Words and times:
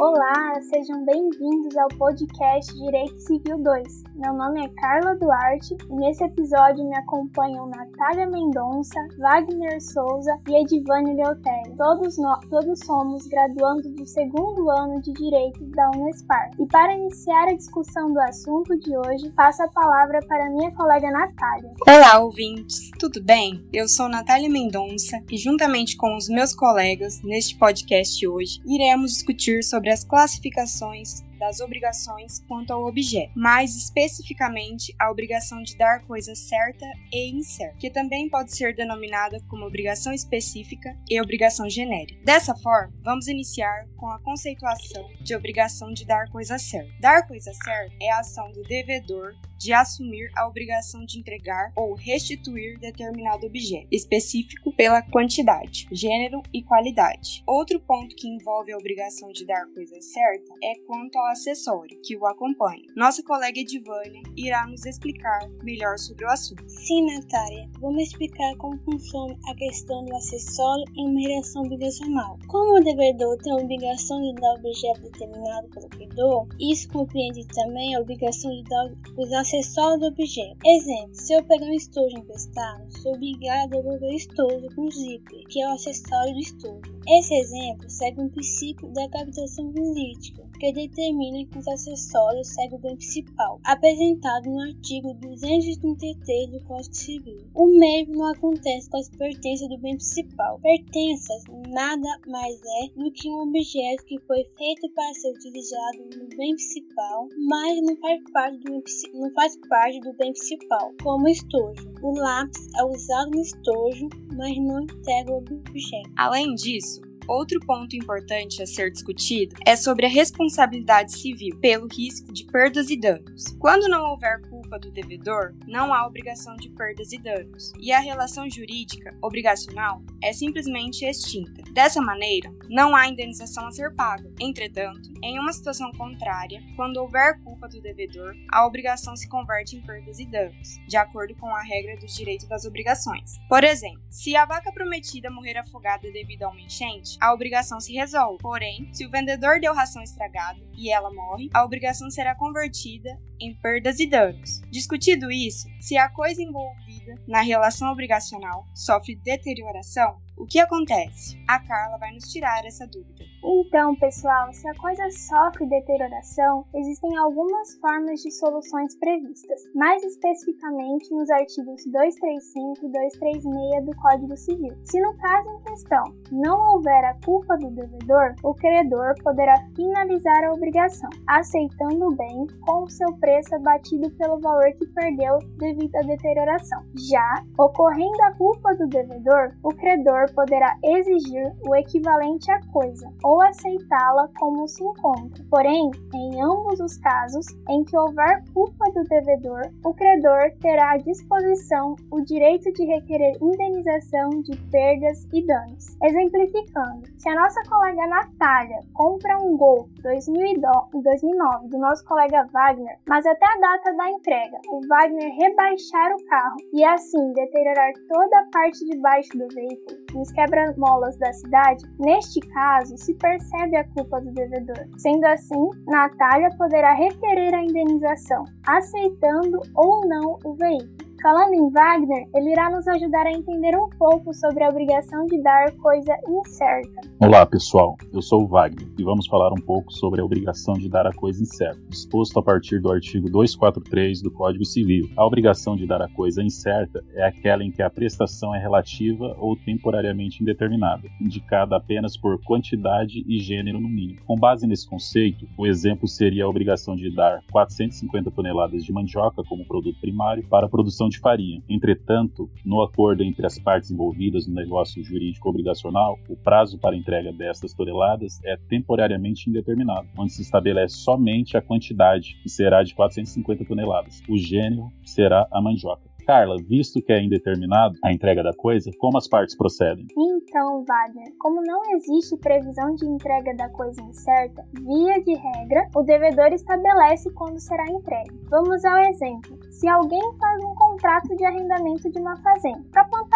Olá, 0.00 0.60
sejam 0.60 1.04
bem-vindos 1.04 1.76
ao 1.76 1.88
podcast 1.88 2.72
Direito 2.72 3.18
Civil 3.18 3.58
2. 3.58 4.07
Meu 4.18 4.34
nome 4.34 4.64
é 4.64 4.68
Carla 4.70 5.14
Duarte 5.14 5.76
e 5.88 5.94
nesse 5.94 6.24
episódio 6.24 6.84
me 6.84 6.96
acompanham 6.96 7.68
Natália 7.68 8.26
Mendonça, 8.26 8.98
Wagner 9.16 9.80
Souza 9.80 10.36
e 10.48 10.60
Edivane 10.60 11.14
Leotério. 11.14 11.76
Todos, 11.76 12.18
nós, 12.18 12.44
todos 12.50 12.80
somos 12.80 13.28
graduandos 13.28 13.88
do 13.94 14.04
segundo 14.04 14.68
ano 14.70 15.00
de 15.00 15.12
Direito 15.12 15.64
da 15.66 15.92
Unespar. 15.92 16.50
E 16.58 16.66
para 16.66 16.96
iniciar 16.96 17.44
a 17.44 17.54
discussão 17.54 18.12
do 18.12 18.20
assunto 18.22 18.76
de 18.80 18.90
hoje, 18.98 19.30
passo 19.36 19.62
a 19.62 19.68
palavra 19.68 20.18
para 20.26 20.50
minha 20.50 20.74
colega 20.74 21.12
Natália. 21.12 21.72
Olá, 21.86 22.18
ouvintes, 22.18 22.90
tudo 22.98 23.22
bem? 23.22 23.64
Eu 23.72 23.86
sou 23.86 24.08
Natália 24.08 24.50
Mendonça 24.50 25.22
e 25.30 25.36
juntamente 25.36 25.96
com 25.96 26.16
os 26.16 26.28
meus 26.28 26.52
colegas 26.52 27.22
neste 27.22 27.56
podcast 27.56 28.26
hoje, 28.26 28.60
iremos 28.66 29.12
discutir 29.12 29.62
sobre 29.62 29.92
as 29.92 30.02
classificações 30.02 31.27
das 31.38 31.60
obrigações 31.60 32.40
quanto 32.46 32.72
ao 32.72 32.86
objeto, 32.86 33.32
mais 33.36 33.76
especificamente 33.76 34.94
a 34.98 35.10
obrigação 35.10 35.62
de 35.62 35.76
dar 35.76 36.04
coisa 36.06 36.34
certa 36.34 36.86
e 37.12 37.30
incerta, 37.30 37.76
que 37.78 37.90
também 37.90 38.28
pode 38.28 38.54
ser 38.54 38.74
denominada 38.74 39.40
como 39.48 39.66
obrigação 39.66 40.12
específica 40.12 40.96
e 41.08 41.20
obrigação 41.20 41.68
genérica. 41.68 42.20
Dessa 42.24 42.54
forma, 42.56 42.92
vamos 43.02 43.28
iniciar 43.28 43.86
com 43.96 44.08
a 44.08 44.20
conceituação 44.20 45.08
de 45.20 45.34
obrigação 45.34 45.92
de 45.92 46.04
dar 46.04 46.30
coisa 46.30 46.58
certa. 46.58 46.90
Dar 47.00 47.26
coisa 47.26 47.52
certa 47.52 47.94
é 48.00 48.10
a 48.10 48.20
ação 48.20 48.50
do 48.52 48.62
devedor 48.62 49.34
de 49.58 49.72
assumir 49.72 50.30
a 50.36 50.46
obrigação 50.46 51.04
de 51.04 51.18
entregar 51.18 51.72
ou 51.74 51.94
restituir 51.94 52.78
determinado 52.78 53.46
objeto, 53.46 53.88
específico 53.90 54.72
pela 54.72 55.02
quantidade, 55.02 55.88
gênero 55.90 56.40
e 56.54 56.62
qualidade. 56.62 57.42
Outro 57.46 57.80
ponto 57.80 58.14
que 58.14 58.28
envolve 58.28 58.72
a 58.72 58.78
obrigação 58.78 59.32
de 59.32 59.44
dar 59.44 59.66
coisa 59.74 60.00
certa 60.00 60.54
é 60.62 60.74
quanto 60.86 61.18
ao 61.18 61.26
acessório 61.28 62.00
que 62.02 62.16
o 62.16 62.26
acompanha. 62.26 62.82
Nossa 62.96 63.22
colega 63.22 63.60
Edivânia 63.60 64.22
irá 64.36 64.66
nos 64.66 64.84
explicar 64.86 65.48
melhor 65.62 65.98
sobre 65.98 66.24
o 66.24 66.28
assunto. 66.28 66.68
Sim, 66.68 67.06
Natália, 67.06 67.68
vamos 67.80 68.02
explicar 68.04 68.56
como 68.56 68.78
funciona 68.84 69.36
a 69.48 69.54
questão 69.54 70.04
do 70.04 70.14
acessório 70.16 70.84
em 70.96 71.08
uma 71.08 71.20
relação 71.20 71.62
obrigacional. 71.62 72.38
Como 72.48 72.78
o 72.78 72.84
devedor 72.84 73.36
tem 73.38 73.52
a 73.52 73.56
obrigação 73.56 74.20
de 74.22 74.34
dar 74.40 74.54
objeto 74.54 75.02
determinado 75.02 75.68
pelo 75.68 75.88
credor, 75.88 76.46
isso 76.60 76.88
compreende 76.88 77.46
também 77.48 77.94
a 77.94 78.00
obrigação 78.00 78.50
de 78.50 78.62
dar 78.64 78.90
os 79.16 79.32
acessórios 79.32 80.00
do 80.00 80.06
objeto. 80.06 80.58
Exemplo, 80.64 81.14
se 81.14 81.34
eu 81.34 81.44
pegar 81.44 81.66
um 81.66 81.74
estojo 81.74 82.16
emprestado, 82.16 82.98
sou 82.98 83.14
obrigado 83.14 83.74
a 83.74 83.76
devolver 83.76 84.10
o 84.10 84.16
estojo 84.16 84.66
com 84.74 84.90
zíper, 84.90 85.44
que 85.48 85.60
é 85.60 85.68
o 85.68 85.72
acessório 85.72 86.34
do 86.34 86.40
estojo. 86.40 86.98
Esse 87.08 87.34
exemplo 87.34 87.88
segue 87.88 88.20
um 88.20 88.28
princípio 88.28 88.88
da 88.92 89.08
captação 89.08 89.72
jurídica, 89.74 90.47
que 90.58 90.72
determina 90.72 91.46
que 91.46 91.58
os 91.58 91.68
acessórios 91.68 92.48
seguem 92.48 92.78
o 92.78 92.80
bem 92.80 92.96
principal, 92.96 93.60
apresentado 93.64 94.50
no 94.50 94.60
artigo 94.60 95.14
233 95.14 96.50
do 96.50 96.60
Código 96.64 96.94
Civil. 96.94 97.38
O 97.54 97.66
mesmo 97.66 98.14
não 98.14 98.26
acontece 98.26 98.90
com 98.90 98.98
as 98.98 99.08
pertenças 99.08 99.68
do 99.68 99.78
bem 99.78 99.96
principal. 99.96 100.58
Pertenças 100.60 101.44
nada 101.68 102.08
mais 102.26 102.54
é 102.82 102.88
do 102.96 103.10
que 103.12 103.28
um 103.30 103.42
objeto 103.42 104.04
que 104.04 104.18
foi 104.26 104.44
feito 104.56 104.90
para 104.94 105.14
ser 105.14 105.30
utilizado 105.30 105.98
no 106.16 106.28
bem 106.36 106.54
principal, 106.54 107.28
mas 107.46 107.80
não 107.82 107.96
faz 107.96 108.22
parte 108.32 108.58
do, 108.58 108.82
não 109.14 109.30
faz 109.32 109.56
parte 109.68 110.00
do 110.00 110.12
bem 110.14 110.32
principal, 110.32 110.92
como 111.02 111.28
estojo. 111.28 111.88
O 112.02 112.12
lápis 112.18 112.66
é 112.76 112.84
usado 112.84 113.30
no 113.30 113.40
estojo, 113.40 114.08
mas 114.36 114.56
não 114.58 114.82
integra 114.82 115.34
o 115.34 115.38
objeto. 115.38 116.10
Além 116.16 116.54
disso, 116.54 117.07
Outro 117.28 117.60
ponto 117.60 117.94
importante 117.94 118.62
a 118.62 118.66
ser 118.66 118.90
discutido 118.90 119.54
é 119.66 119.76
sobre 119.76 120.06
a 120.06 120.08
responsabilidade 120.08 121.12
civil 121.12 121.58
pelo 121.60 121.86
risco 121.86 122.32
de 122.32 122.46
perdas 122.46 122.88
e 122.88 122.98
danos. 122.98 123.54
Quando 123.58 123.86
não 123.86 124.10
houver 124.10 124.40
culpa 124.48 124.78
do 124.78 124.90
devedor, 124.90 125.54
não 125.66 125.92
há 125.92 126.06
obrigação 126.06 126.56
de 126.56 126.70
perdas 126.70 127.12
e 127.12 127.18
danos, 127.18 127.70
e 127.78 127.92
a 127.92 128.00
relação 128.00 128.48
jurídica 128.48 129.14
obrigacional 129.20 130.00
é 130.22 130.32
simplesmente 130.32 131.04
extinta. 131.04 131.62
Dessa 131.72 132.00
maneira, 132.00 132.50
não 132.70 132.96
há 132.96 133.06
indenização 133.06 133.66
a 133.66 133.72
ser 133.72 133.94
paga. 133.94 134.32
Entretanto, 134.40 135.12
em 135.22 135.38
uma 135.38 135.52
situação 135.52 135.92
contrária, 135.92 136.62
quando 136.76 136.96
houver 136.96 137.38
culpa 137.44 137.68
do 137.68 137.80
devedor, 137.82 138.34
a 138.50 138.66
obrigação 138.66 139.14
se 139.14 139.28
converte 139.28 139.76
em 139.76 139.82
perdas 139.82 140.18
e 140.18 140.24
danos, 140.24 140.78
de 140.88 140.96
acordo 140.96 141.34
com 141.36 141.54
a 141.54 141.62
regra 141.62 141.94
do 141.98 142.06
direito 142.06 142.48
das 142.48 142.64
obrigações. 142.64 143.38
Por 143.50 143.64
exemplo, 143.64 144.00
se 144.08 144.34
a 144.34 144.46
vaca 144.46 144.72
prometida 144.72 145.30
morrer 145.30 145.58
afogada 145.58 146.10
devido 146.10 146.44
a 146.44 146.48
uma 146.48 146.60
enchente, 146.60 147.17
a 147.20 147.32
obrigação 147.32 147.80
se 147.80 147.92
resolve. 147.92 148.38
Porém, 148.40 148.88
se 148.92 149.06
o 149.06 149.10
vendedor 149.10 149.60
deu 149.60 149.74
ração 149.74 150.02
estragada 150.02 150.58
e 150.76 150.90
ela 150.90 151.12
morre, 151.12 151.48
a 151.52 151.64
obrigação 151.64 152.10
será 152.10 152.34
convertida 152.34 153.18
em 153.40 153.54
perdas 153.54 153.98
e 154.00 154.06
danos. 154.06 154.60
Discutido 154.70 155.30
isso, 155.30 155.68
se 155.80 155.96
a 155.96 156.08
coisa 156.08 156.42
envolvida 156.42 157.14
na 157.26 157.40
relação 157.40 157.90
obrigacional 157.90 158.64
sofre 158.74 159.16
deterioração, 159.16 160.20
o 160.38 160.46
que 160.46 160.60
acontece? 160.60 161.36
A 161.48 161.58
Carla 161.58 161.98
vai 161.98 162.12
nos 162.12 162.30
tirar 162.30 162.64
essa 162.64 162.86
dúvida. 162.86 163.24
Então, 163.42 163.94
pessoal, 163.96 164.52
se 164.52 164.68
a 164.68 164.74
coisa 164.74 165.08
sofre 165.10 165.66
deterioração, 165.66 166.64
existem 166.74 167.16
algumas 167.16 167.74
formas 167.80 168.20
de 168.20 168.30
soluções 168.32 168.96
previstas, 168.98 169.62
mais 169.74 170.02
especificamente 170.04 171.10
nos 171.14 171.30
artigos 171.30 171.82
235 171.86 172.86
e 172.86 172.92
236 172.92 173.84
do 173.86 173.96
Código 173.96 174.36
Civil. 174.36 174.76
Se 174.84 175.00
no 175.00 175.16
caso 175.16 175.48
em 175.48 175.62
questão 175.64 176.04
não 176.32 176.74
houver 176.74 177.04
a 177.04 177.14
culpa 177.24 177.56
do 177.56 177.70
devedor, 177.70 178.34
o 178.42 178.54
credor 178.54 179.14
poderá 179.22 179.54
finalizar 179.74 180.44
a 180.44 180.52
obrigação, 180.52 181.10
aceitando 181.26 182.06
o 182.06 182.14
bem 182.14 182.46
com 182.66 182.84
o 182.84 182.90
seu 182.90 183.12
preço 183.18 183.54
abatido 183.54 184.10
pelo 184.16 184.40
valor 184.40 184.72
que 184.72 184.86
perdeu 184.88 185.38
devido 185.58 185.96
à 185.96 186.02
deterioração. 186.02 186.82
Já, 187.10 187.42
ocorrendo 187.58 188.22
a 188.22 188.34
culpa 188.34 188.74
do 188.74 188.86
devedor, 188.88 189.56
o 189.62 189.70
credor 189.70 190.27
poderá 190.34 190.76
exigir 190.84 191.52
o 191.66 191.74
equivalente 191.74 192.50
à 192.50 192.60
coisa 192.72 193.08
ou 193.24 193.40
aceitá-la 193.42 194.28
como 194.38 194.66
se 194.68 194.82
encontra. 194.82 195.44
Porém, 195.50 195.90
em 196.14 196.42
ambos 196.42 196.80
os 196.80 196.96
casos 196.98 197.46
em 197.68 197.84
que 197.84 197.96
houver 197.96 198.42
culpa 198.52 198.84
do 198.92 199.04
devedor, 199.04 199.62
o 199.84 199.94
credor 199.94 200.50
terá 200.60 200.92
à 200.92 200.96
disposição 200.98 201.96
o 202.10 202.20
direito 202.20 202.72
de 202.72 202.84
requerer 202.84 203.36
indenização 203.40 204.30
de 204.42 204.56
perdas 204.70 205.26
e 205.32 205.46
danos. 205.46 205.96
Exemplificando, 206.02 207.08
se 207.16 207.28
a 207.28 207.34
nossa 207.34 207.62
colega 207.68 208.06
Natália 208.06 208.80
compra 208.94 209.38
um 209.38 209.56
Gol 209.56 209.88
2009 210.02 211.68
do 211.68 211.78
nosso 211.78 212.04
colega 212.04 212.46
Wagner, 212.52 212.98
mas 213.06 213.26
até 213.26 213.46
a 213.46 213.60
data 213.60 213.94
da 213.94 214.10
entrega 214.10 214.58
o 214.70 214.80
Wagner 214.86 215.32
rebaixar 215.34 216.12
o 216.12 216.24
carro 216.26 216.56
e 216.72 216.84
assim 216.84 217.32
deteriorar 217.32 217.92
toda 218.08 218.40
a 218.40 218.44
parte 218.50 218.84
de 218.84 218.98
baixo 218.98 219.36
do 219.36 219.48
veículo, 219.48 220.17
nos 220.18 220.32
quebra-molas 220.32 221.16
da 221.16 221.32
cidade, 221.32 221.84
neste 221.98 222.40
caso 222.40 222.98
se 222.98 223.14
percebe 223.14 223.76
a 223.76 223.84
culpa 223.88 224.20
do 224.20 224.32
devedor. 224.32 224.84
Sendo 224.96 225.24
assim, 225.24 225.70
Natália 225.86 226.50
poderá 226.58 226.92
requerer 226.92 227.54
a 227.54 227.62
indenização, 227.62 228.44
aceitando 228.66 229.60
ou 229.74 230.06
não 230.06 230.38
o 230.44 230.54
veículo. 230.54 231.07
Falando 231.20 231.52
em 231.52 231.68
Wagner, 231.70 232.28
ele 232.32 232.52
irá 232.52 232.70
nos 232.70 232.86
ajudar 232.86 233.26
a 233.26 233.32
entender 233.32 233.76
um 233.76 233.88
pouco 233.98 234.32
sobre 234.32 234.62
a 234.62 234.68
obrigação 234.68 235.26
de 235.26 235.42
dar 235.42 235.72
coisa 235.78 236.16
incerta. 236.28 237.00
Olá, 237.18 237.44
pessoal. 237.44 237.96
Eu 238.12 238.22
sou 238.22 238.44
o 238.44 238.46
Wagner 238.46 238.86
e 238.96 239.02
vamos 239.02 239.26
falar 239.26 239.52
um 239.52 239.60
pouco 239.60 239.92
sobre 239.92 240.20
a 240.20 240.24
obrigação 240.24 240.74
de 240.74 240.88
dar 240.88 241.08
a 241.08 241.12
coisa 241.12 241.42
incerta, 241.42 241.80
disposto 241.88 242.38
a 242.38 242.42
partir 242.42 242.80
do 242.80 242.92
artigo 242.92 243.28
243 243.28 244.22
do 244.22 244.30
Código 244.30 244.64
Civil. 244.64 245.10
A 245.16 245.26
obrigação 245.26 245.74
de 245.74 245.88
dar 245.88 246.00
a 246.00 246.08
coisa 246.08 246.40
incerta 246.40 247.04
é 247.12 247.26
aquela 247.26 247.64
em 247.64 247.72
que 247.72 247.82
a 247.82 247.90
prestação 247.90 248.54
é 248.54 248.60
relativa 248.60 249.34
ou 249.40 249.56
temporariamente 249.56 250.40
indeterminada, 250.40 251.08
indicada 251.20 251.76
apenas 251.76 252.16
por 252.16 252.40
quantidade 252.44 253.24
e 253.26 253.40
gênero 253.40 253.80
no 253.80 253.88
mínimo. 253.88 254.20
Com 254.24 254.36
base 254.36 254.68
nesse 254.68 254.88
conceito, 254.88 255.48
o 255.58 255.66
exemplo 255.66 256.06
seria 256.06 256.44
a 256.44 256.48
obrigação 256.48 256.94
de 256.94 257.12
dar 257.12 257.42
450 257.50 258.30
toneladas 258.30 258.84
de 258.84 258.92
mandioca 258.92 259.42
como 259.42 259.66
produto 259.66 260.00
primário 260.00 260.46
para 260.46 260.66
a 260.66 260.68
produção 260.68 261.07
de 261.08 261.18
farinha. 261.18 261.62
Entretanto, 261.68 262.50
no 262.64 262.82
acordo 262.82 263.22
entre 263.22 263.46
as 263.46 263.58
partes 263.58 263.90
envolvidas 263.90 264.46
no 264.46 264.54
negócio 264.54 265.02
jurídico 265.02 265.48
obrigacional, 265.48 266.18
o 266.28 266.36
prazo 266.36 266.78
para 266.78 266.96
entrega 266.96 267.32
destas 267.32 267.72
toneladas 267.72 268.40
é 268.44 268.56
temporariamente 268.56 269.48
indeterminado, 269.48 270.08
onde 270.16 270.32
se 270.32 270.42
estabelece 270.42 270.96
somente 270.96 271.56
a 271.56 271.62
quantidade, 271.62 272.36
que 272.42 272.48
será 272.48 272.82
de 272.82 272.94
450 272.94 273.64
toneladas. 273.64 274.22
O 274.28 274.36
gênero 274.36 274.90
será 275.04 275.46
a 275.50 275.60
mandioca. 275.60 276.07
Carla, 276.28 276.56
visto 276.58 277.00
que 277.00 277.10
é 277.10 277.22
indeterminado 277.22 277.96
a 278.04 278.12
entrega 278.12 278.42
da 278.42 278.52
coisa, 278.52 278.90
como 278.98 279.16
as 279.16 279.26
partes 279.26 279.56
procedem? 279.56 280.06
Então, 280.14 280.84
Wagner, 280.84 281.32
como 281.38 281.62
não 281.62 281.80
existe 281.96 282.36
previsão 282.36 282.94
de 282.94 283.06
entrega 283.06 283.56
da 283.56 283.70
coisa 283.70 283.98
incerta, 284.02 284.62
via 284.74 285.22
de 285.22 285.32
regra, 285.32 285.88
o 285.96 286.02
devedor 286.02 286.52
estabelece 286.52 287.32
quando 287.32 287.58
será 287.58 287.82
entregue. 287.86 288.38
Vamos 288.50 288.84
ao 288.84 288.98
exemplo. 289.04 289.58
Se 289.70 289.88
alguém 289.88 290.20
faz 290.38 290.62
um 290.62 290.74
contrato 290.74 291.34
de 291.34 291.46
arrendamento 291.46 292.10
de 292.10 292.18
uma 292.18 292.36
fazenda 292.42 292.84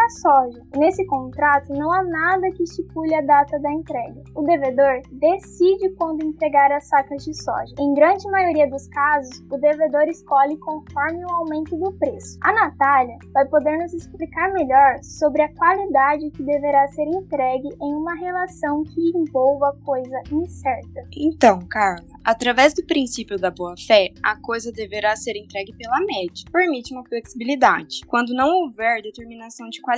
plantar 0.03 0.11
soja, 0.11 0.61
nesse 0.77 1.05
contrato 1.07 1.73
não 1.73 1.93
há 1.93 2.03
nada 2.03 2.51
que 2.53 2.63
estipule 2.63 3.15
a 3.15 3.21
data 3.21 3.59
da 3.59 3.73
entrega, 3.73 4.23
o 4.35 4.43
devedor 4.43 5.03
decide 5.13 5.91
quando 5.91 6.25
entregar 6.25 6.73
as 6.73 6.89
sacas 6.89 7.25
de 7.25 7.35
soja. 7.35 7.75
Em 7.79 7.95
grande 7.95 8.29
maioria 8.31 8.69
dos 8.69 8.87
casos, 8.89 9.43
o 9.51 9.59
devedor 9.59 10.09
escolhe 10.09 10.57
conforme 10.59 11.25
o 11.25 11.31
aumento 11.31 11.77
do 11.77 11.93
preço. 11.93 12.39
A 12.43 12.53
Natália 12.53 13.17
vai 13.33 13.47
poder 13.47 13.77
nos 13.79 13.93
explicar 13.93 14.53
melhor 14.53 14.99
sobre 15.03 15.43
a 15.43 15.55
qualidade 15.55 16.31
que 16.31 16.43
deverá 16.43 16.89
ser 16.89 17.05
entregue 17.05 17.69
em 17.81 17.95
uma 17.95 18.15
relação 18.15 18.83
que 18.85 19.17
envolva 19.17 19.77
coisa 19.85 20.21
incerta. 20.31 21.03
Então, 21.17 21.61
Carla, 21.69 22.07
através 22.25 22.75
do 22.75 22.85
princípio 22.85 23.39
da 23.39 23.51
boa-fé, 23.51 24.13
a 24.23 24.37
coisa 24.37 24.73
deverá 24.73 25.15
ser 25.17 25.37
entregue 25.37 25.73
pela 25.75 26.01
média. 26.01 26.45
Permite 26.51 26.93
uma 26.93 27.05
flexibilidade, 27.05 28.01
quando 28.07 28.35
não 28.35 28.49
houver 28.63 29.03
determinação 29.03 29.69
de 29.69 29.81
qualidade, 29.81 29.92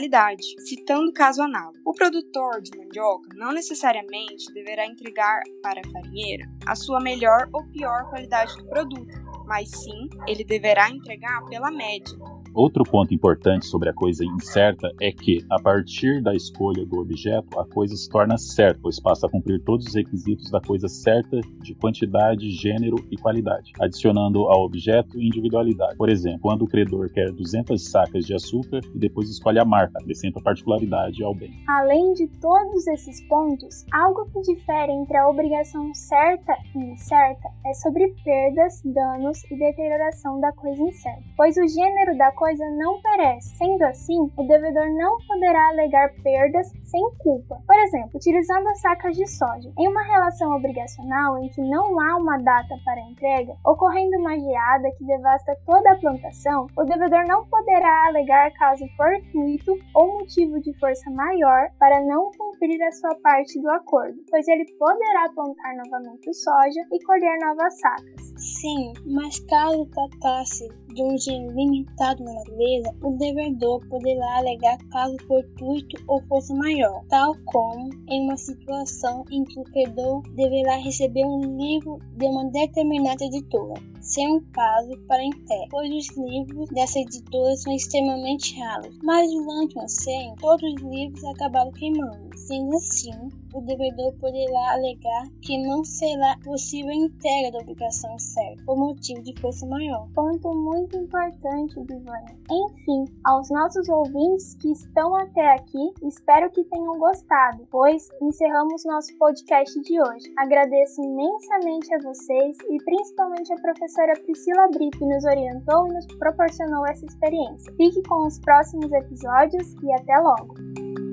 citando 0.67 1.12
caso 1.12 1.43
análogo. 1.43 1.79
O 1.85 1.93
produtor 1.93 2.61
de 2.61 2.76
mandioca 2.76 3.29
não 3.35 3.52
necessariamente 3.52 4.52
deverá 4.52 4.87
entregar 4.87 5.41
para 5.62 5.81
a 5.81 5.91
farinheira 5.91 6.46
a 6.67 6.75
sua 6.75 7.00
melhor 7.00 7.49
ou 7.52 7.67
pior 7.69 8.08
qualidade 8.08 8.56
do 8.56 8.67
produto, 8.67 9.14
mas 9.46 9.70
sim 9.70 10.08
ele 10.26 10.44
deverá 10.44 10.88
entregar 10.91 11.44
pela 11.44 11.70
média, 11.70 12.17
Outro 12.54 12.84
ponto 12.84 13.12
importante 13.12 13.66
sobre 13.66 13.88
a 13.88 13.92
coisa 13.92 14.24
incerta 14.24 14.88
é 15.00 15.10
que, 15.10 15.44
a 15.50 15.60
partir 15.60 16.22
da 16.22 16.32
escolha 16.36 16.86
do 16.86 17.00
objeto, 17.00 17.58
a 17.58 17.66
coisa 17.66 17.96
se 17.96 18.08
torna 18.08 18.38
certa, 18.38 18.78
pois 18.80 19.00
passa 19.00 19.26
a 19.26 19.30
cumprir 19.30 19.60
todos 19.64 19.86
os 19.88 19.94
requisitos 19.94 20.52
da 20.52 20.60
coisa 20.60 20.86
certa 20.86 21.40
de 21.60 21.74
quantidade, 21.74 22.48
gênero 22.50 22.94
e 23.10 23.16
qualidade, 23.16 23.72
adicionando 23.80 24.46
ao 24.46 24.66
objeto 24.66 25.20
individualidade. 25.20 25.96
Por 25.96 26.08
exemplo, 26.08 26.42
quando 26.42 26.62
o 26.62 26.68
credor 26.68 27.10
quer 27.10 27.32
200 27.32 27.90
sacas 27.90 28.24
de 28.24 28.34
açúcar 28.34 28.80
e 28.94 28.98
depois 29.00 29.28
escolhe 29.28 29.58
a 29.58 29.64
marca, 29.64 29.98
acrescenta 30.00 30.40
particularidade 30.40 31.24
ao 31.24 31.34
bem. 31.34 31.50
Além 31.66 32.12
de 32.12 32.28
todos 32.40 32.86
esses 32.86 33.20
pontos, 33.26 33.84
algo 33.92 34.26
que 34.26 34.40
difere 34.42 34.92
entre 34.92 35.16
a 35.16 35.28
obrigação 35.28 35.92
certa 35.92 36.52
e 36.72 36.78
incerta 36.78 37.48
é 37.66 37.74
sobre 37.74 38.14
perdas, 38.22 38.80
danos 38.84 39.42
e 39.50 39.58
deterioração 39.58 40.38
da 40.38 40.52
coisa 40.52 40.80
incerta, 40.80 41.24
pois 41.36 41.56
o 41.56 41.66
gênero 41.66 42.16
da 42.16 42.30
coisa 42.30 42.44
coisa 42.44 42.70
não 42.76 43.00
perece. 43.00 43.56
Sendo 43.56 43.82
assim, 43.85 44.31
o 44.37 44.46
devedor 44.46 44.87
não 44.99 45.17
poderá 45.26 45.69
alegar 45.69 46.12
perdas 46.23 46.70
sem 46.82 47.00
culpa. 47.19 47.58
Por 47.67 47.76
exemplo, 47.79 48.11
utilizando 48.17 48.69
as 48.69 48.81
sacas 48.82 49.17
de 49.17 49.26
soja. 49.26 49.73
Em 49.79 49.88
uma 49.88 50.02
relação 50.02 50.55
obrigacional 50.55 51.38
em 51.38 51.49
que 51.49 51.62
não 51.62 51.99
há 51.99 52.17
uma 52.19 52.37
data 52.37 52.75
para 52.85 53.00
entrega, 53.00 53.56
ocorrendo 53.64 54.19
uma 54.19 54.38
geada 54.38 54.91
que 54.99 55.06
devasta 55.06 55.56
toda 55.64 55.93
a 55.93 55.99
plantação, 55.99 56.67
o 56.76 56.85
devedor 56.85 57.25
não 57.26 57.46
poderá 57.46 58.08
alegar 58.08 58.52
caso 58.52 58.85
fortuito 58.94 59.73
ou 59.94 60.19
motivo 60.19 60.61
de 60.61 60.79
força 60.79 61.11
maior 61.11 61.70
para 61.79 62.05
não 62.05 62.31
cumprir 62.37 62.82
a 62.82 62.93
sua 62.93 63.14
parte 63.23 63.58
do 63.58 63.70
acordo, 63.70 64.19
pois 64.29 64.46
ele 64.49 64.67
poderá 64.79 65.31
plantar 65.35 65.75
novamente 65.76 66.29
o 66.29 66.35
soja 66.35 66.81
e 66.93 67.05
colher 67.05 67.38
novas 67.41 67.81
sacas. 67.81 68.23
Sim, 68.64 68.94
mas 69.05 69.40
caso 69.40 69.84
tratasse 69.84 70.66
de 70.94 71.02
um 71.02 71.19
gênero 71.19 71.55
limitado 71.55 72.25
na 72.25 72.32
natureza, 72.32 72.96
o 73.02 73.11
devedor 73.19 73.87
poderá 73.90 74.38
alegar 74.38 74.78
caso 74.90 75.14
fortuito 75.28 76.02
ou 76.08 76.22
força 76.22 76.55
maior, 76.55 77.05
tal 77.11 77.34
como 77.44 77.90
em 78.08 78.25
uma 78.25 78.38
situação 78.38 79.22
em 79.31 79.44
que 79.44 79.61
o 79.61 79.64
credor 79.64 80.22
deverá 80.34 80.76
receber 80.76 81.26
um 81.26 81.40
livro 81.58 81.99
de 82.16 82.25
uma 82.25 82.46
determinada 82.46 83.26
editora, 83.26 83.75
sem 84.00 84.32
um 84.32 84.40
prazo 84.52 84.99
para 85.08 85.22
entrega, 85.22 85.67
pois 85.70 85.93
os 85.93 86.17
livros 86.17 86.70
dessa 86.70 87.00
editora 87.00 87.55
são 87.56 87.70
extremamente 87.70 88.58
raros. 88.58 88.99
Mas 89.02 89.31
durante 89.31 89.78
um 89.78 89.84
incêndio, 89.84 90.37
todos 90.40 90.72
os 90.72 90.81
livros 90.90 91.22
acabaram 91.25 91.70
queimando. 91.72 92.33
Sendo 92.46 92.76
assim, 92.76 93.12
o 93.55 93.61
devedor 93.62 94.12
poderá 94.20 94.73
alegar 94.73 95.29
que 95.41 95.56
não 95.67 95.85
será 95.85 96.37
possível 96.44 96.91
a 96.91 96.94
entrega 96.94 97.52
da 97.52 97.58
obrigação 97.61 98.19
certa, 98.19 98.62
por 98.64 98.76
motivo 98.76 99.23
de 99.23 99.41
força 99.41 99.67
maior. 99.67 100.06
Ponto 100.14 100.55
muito 100.55 100.96
importante, 100.96 101.81
Divana. 101.85 102.37
Enfim, 102.50 103.05
aos 103.25 103.49
nossos 103.50 103.88
ouvintes 103.88 104.55
que 104.56 104.73
estão 104.73 105.14
até 105.17 105.55
aqui, 105.55 105.93
espero 106.02 106.50
que 106.50 106.64
tenham 106.64 106.99
gostado, 106.99 107.67
pois 107.70 108.08
encerramos 108.20 108.85
nosso 108.85 109.17
podcast 109.19 109.81
de 109.81 110.00
hoje. 110.02 110.32
Agradeço 110.37 111.00
imensamente 111.02 111.94
a 111.94 111.99
vocês 111.99 112.58
e 112.69 112.76
principalmente 112.85 113.52
a 113.52 113.61
professora 113.61 114.12
Priscila 114.20 114.69
Brito 114.69 114.99
que 114.99 115.06
nos 115.06 115.25
orientou 115.25 115.87
e 115.87 115.94
nos 115.94 116.06
proporcionou 116.19 116.87
essa 116.87 117.06
experiência. 117.06 117.73
Fique 117.76 118.02
com 118.02 118.26
os 118.26 118.38
próximos 118.38 118.93
episódios 118.93 119.75
e 119.82 119.93
até 119.93 120.19
logo! 120.19 121.03